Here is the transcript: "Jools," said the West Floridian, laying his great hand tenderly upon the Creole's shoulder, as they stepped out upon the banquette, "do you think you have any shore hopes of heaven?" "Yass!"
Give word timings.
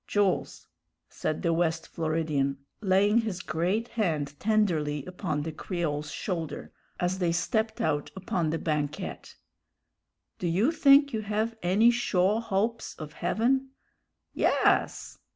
"Jools," 0.07 0.65
said 1.09 1.43
the 1.43 1.53
West 1.53 1.87
Floridian, 1.87 2.57
laying 2.81 3.19
his 3.19 3.39
great 3.43 3.89
hand 3.89 4.33
tenderly 4.39 5.05
upon 5.05 5.43
the 5.43 5.51
Creole's 5.51 6.09
shoulder, 6.11 6.71
as 6.99 7.19
they 7.19 7.31
stepped 7.31 7.79
out 7.79 8.09
upon 8.15 8.49
the 8.49 8.57
banquette, 8.57 9.35
"do 10.39 10.47
you 10.47 10.71
think 10.71 11.13
you 11.13 11.21
have 11.21 11.55
any 11.61 11.91
shore 11.91 12.41
hopes 12.41 12.95
of 12.95 13.13
heaven?" 13.13 13.69
"Yass!" 14.33 15.19